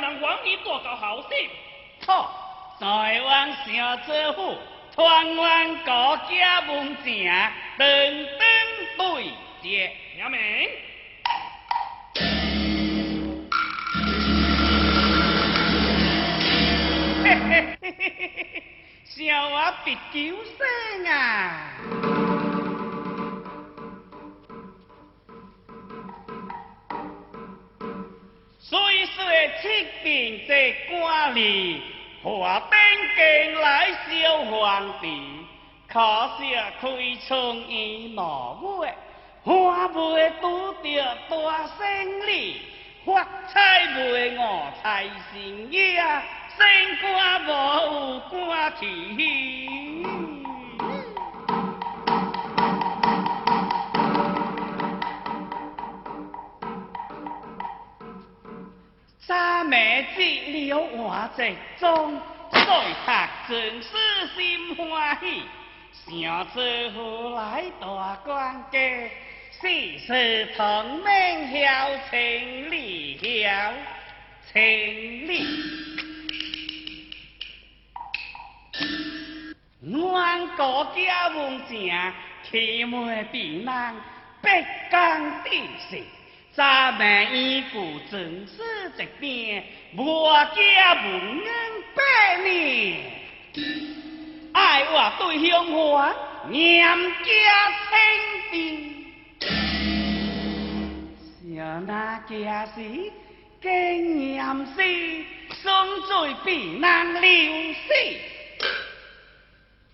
[0.00, 1.50] 人往你多高好心。
[2.06, 3.74] 好，在往城
[4.06, 4.56] 政府，
[4.94, 8.40] 团圆国家门前，等等
[8.96, 9.90] 对接。
[10.16, 10.38] 明明。
[17.24, 18.62] 嘿嘿嘿嘿嘿
[19.04, 22.17] 小我别叫声啊！
[29.60, 31.82] 七病在官里，
[32.22, 32.78] 华灯
[33.16, 35.22] 镜来烧皇帝，
[35.88, 38.92] 可惜推崇伊老尾，
[39.44, 42.60] 花袂拄着大胜利，
[43.04, 44.40] 发财袂五
[44.82, 46.02] 财神爷。
[46.58, 46.66] 升
[47.00, 47.48] 官无
[47.84, 48.84] 有官去，
[60.52, 63.88] 了我这中，在读真是
[64.36, 65.42] 心欢喜，
[65.92, 68.78] 想做何来大官家，
[69.60, 71.04] 世事同命
[71.52, 71.64] 晓
[72.10, 73.72] 情理晓
[74.52, 74.58] 情
[75.28, 75.32] 理。
[79.80, 82.12] 阮国家门前，
[82.50, 83.94] 气门避难，
[84.42, 84.98] 百工
[85.44, 86.02] 地势，
[86.58, 88.60] 咱们依古正史
[88.98, 89.62] 一边，
[89.96, 91.40] 我家门
[91.94, 92.02] 百
[92.42, 92.98] 年，
[94.52, 96.12] 爱我对乡话，
[96.50, 96.84] 严
[97.22, 97.30] 家
[97.86, 97.96] 清
[98.50, 99.06] 兵，
[101.56, 102.82] 小那家是
[103.62, 104.44] 经验
[104.74, 105.24] 是，
[105.62, 107.94] 双嘴避难流死。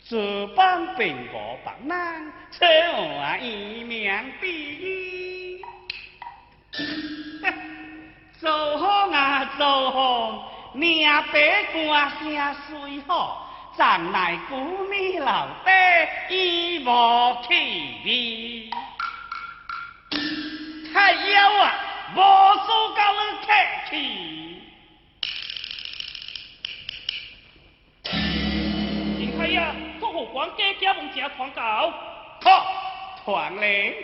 [0.08, 4.10] 这帮兵国白难，车我一命
[4.40, 5.53] 比。
[8.40, 10.42] 走风啊走风，
[10.74, 14.56] 命白官声虽好，怎奈古
[14.88, 16.88] 米老爹已无
[17.46, 17.50] 气
[18.04, 18.70] 味。
[20.92, 21.74] 太妖啊，
[22.14, 23.48] 无数高人客
[23.90, 23.94] 气。
[30.32, 31.92] 王家家门前传告，
[32.42, 32.66] 好，
[33.24, 33.94] 传令，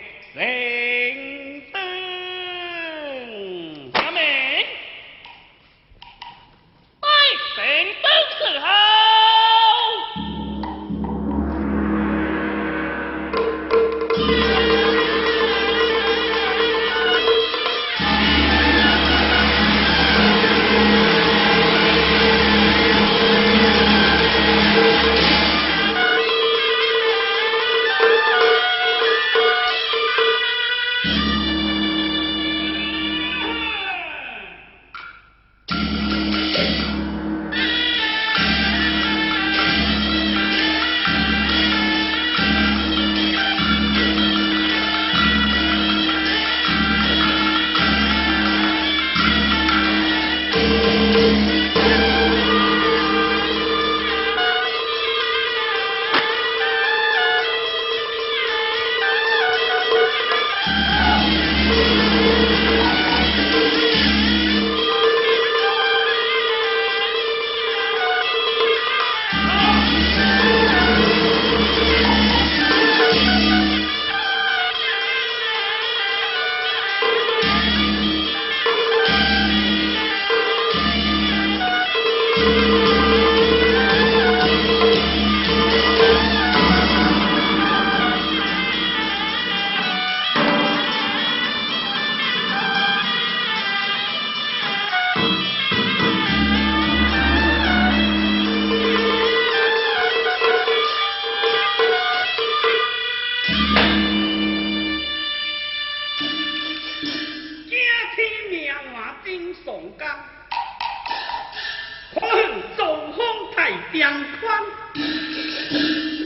[113.91, 114.63] 量宽，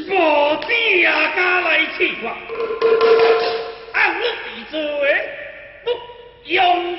[0.08, 0.12] 无
[0.66, 0.70] 钱
[1.00, 2.30] 也敢来气我，
[3.92, 3.98] 啊！
[4.20, 4.80] 我地做
[5.84, 5.88] 不
[6.46, 6.95] 用。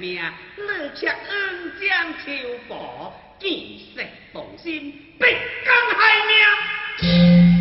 [0.00, 0.18] 命，
[0.56, 0.62] 你
[0.98, 2.24] 却恩将仇
[2.66, 3.50] 报，见
[3.94, 4.02] 色
[4.32, 6.32] 动心，必将害命。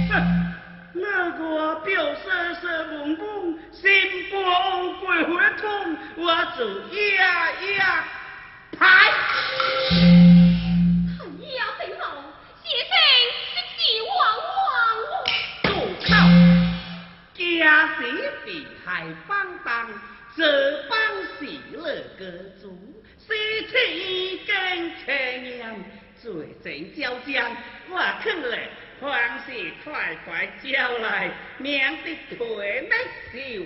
[0.10, 0.12] 哼！
[0.94, 1.04] 那
[1.44, 3.84] 我表色色蒙蒙，心
[4.32, 6.24] 波鬼火痛，我
[6.58, 6.60] 就
[6.96, 8.06] 呀呀
[8.80, 8.86] 排。
[9.90, 9.98] 哎
[11.58, 12.04] 呀，正好，
[12.64, 12.92] 先生
[13.52, 14.18] 息事往
[14.56, 14.66] 往。
[15.64, 15.68] 住
[16.06, 16.08] 口！
[17.36, 17.60] 家
[17.98, 18.00] 是
[18.46, 18.48] 被
[18.86, 18.88] 害
[19.28, 19.30] 帮
[19.66, 19.68] 当，
[20.38, 20.42] 这
[26.96, 27.56] 证交将，
[27.90, 28.58] 我肯了。
[29.02, 32.96] 凡事快快叫来，免得腿没
[33.32, 33.66] 受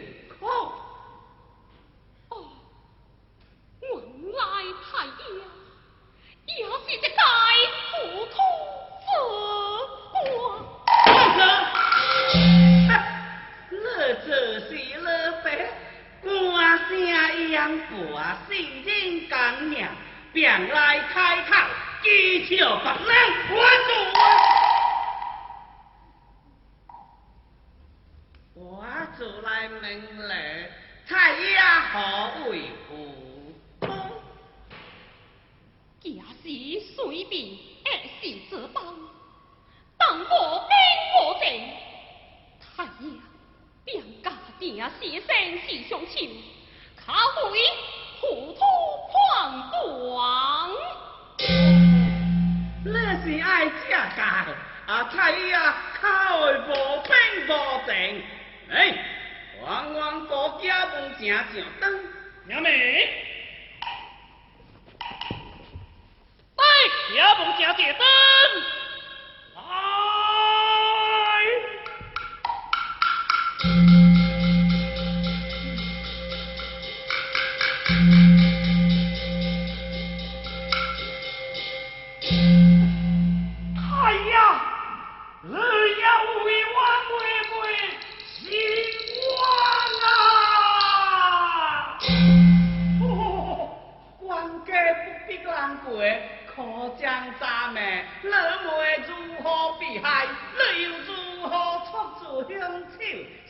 [28.56, 28.86] 我
[29.18, 29.82] 做来问
[30.28, 30.36] 了，
[31.08, 31.60] 太爷
[31.92, 32.92] 何为父？
[36.00, 36.08] 假
[36.44, 36.48] 是
[36.96, 37.90] 随便，也
[38.22, 38.84] 是这般，
[39.98, 40.72] 当我并
[41.16, 41.44] 无证。
[42.62, 43.10] 太爷
[43.84, 45.28] 便家定先生
[45.68, 46.44] 是相亲，
[46.96, 47.12] 卡
[47.50, 47.60] 为
[48.22, 48.60] 糊涂
[49.10, 50.70] 狂狂。
[52.86, 54.46] 你是爱嫁嫁，
[54.86, 55.58] 啊太爷
[56.00, 56.08] 口
[56.68, 57.12] 无兵
[57.48, 57.50] 无
[57.88, 58.22] 证。
[58.72, 58.96] 哎，
[59.62, 61.46] 王王高家门正上
[61.80, 62.00] 灯，
[62.48, 62.70] 娘妹，
[66.56, 66.64] 哎，
[67.16, 68.04] 家门正正灯，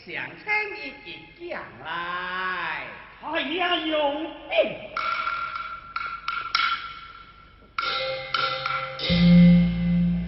[0.05, 2.83] 想请你一将来。
[3.21, 4.53] 哎呀，用兵！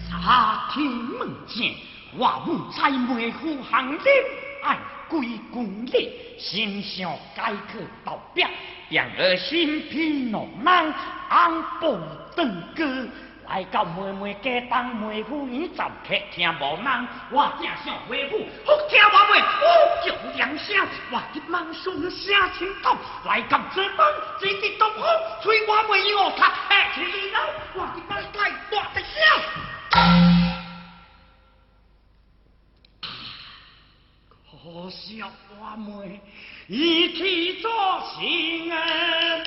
[0.09, 1.73] 查天门前，
[2.15, 4.13] 我母在梅府行列，
[4.63, 4.77] 爱
[5.09, 8.47] 归公里，心想改革道别。
[8.89, 10.93] 让儿心皮浓囊，
[11.27, 11.99] 安步
[12.33, 13.05] 登歌，
[13.47, 19.63] 来到妹妹家当妹夫院走客听无人，我正想回府，好听我妹呼
[20.07, 22.11] 叫两声，我急忙上声
[22.57, 23.97] 请到，来到这门，
[24.39, 25.03] 只见东风
[25.41, 27.39] 吹我妹我他哎起楼，
[27.75, 28.23] 我急忙来
[28.71, 29.13] 大一声，
[34.49, 35.23] 可惜
[35.59, 36.19] 我妹。
[36.67, 37.69] 一起做
[38.17, 39.43] 新儿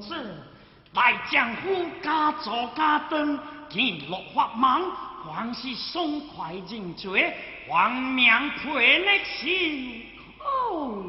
[0.00, 0.14] 子
[0.92, 3.38] 来江湖，家坐家登，
[3.68, 4.90] 见落法忙，
[5.24, 7.34] 还是爽快认罪，
[7.68, 8.26] 还命
[8.58, 10.06] 陪你心
[10.38, 11.04] 口。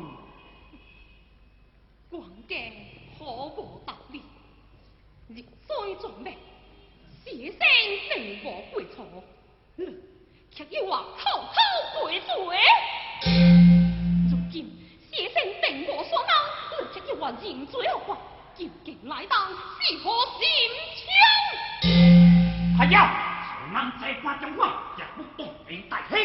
[2.10, 2.56] 官家
[3.18, 4.22] 可无道理，
[5.30, 6.34] 日衰壮命，
[7.24, 7.60] 先生
[8.14, 9.24] 并无过错，
[10.52, 11.56] 却要我偷偷
[12.06, 12.32] 悔罪。
[14.32, 14.70] 如今
[15.12, 16.36] 先生定我所当。
[16.94, 18.16] 这叫我认罪后悔，
[18.58, 20.10] 究竟来当是何
[20.40, 20.48] 心
[21.84, 22.80] 情？
[22.80, 22.98] 哎呀，
[23.46, 26.18] 此人在花中话，也不动兵大兴，